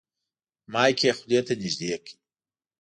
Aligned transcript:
مایک 0.73 0.99
یې 1.05 1.11
خولې 1.17 1.39
ته 1.47 1.53
نږدې 1.61 1.95
کړ. 2.03 2.11